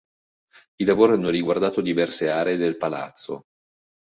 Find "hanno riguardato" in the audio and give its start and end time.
1.13-1.79